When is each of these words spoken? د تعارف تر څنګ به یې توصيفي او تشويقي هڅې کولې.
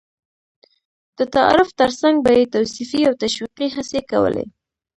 د 1.17 1.19
تعارف 1.35 1.69
تر 1.79 1.89
څنګ 2.01 2.15
به 2.25 2.31
یې 2.39 2.51
توصيفي 2.55 3.01
او 3.07 3.13
تشويقي 3.23 3.67
هڅې 3.75 4.01
کولې. 4.11 4.45